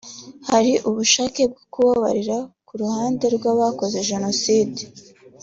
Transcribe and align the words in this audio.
hari 0.49 0.71
ubushake 0.89 1.41
bwo 1.51 1.61
kubabarira 1.73 2.37
ku 2.67 2.73
ruhande 2.81 3.25
rw’abarokotse 3.35 3.99
Jenoside 4.09 4.81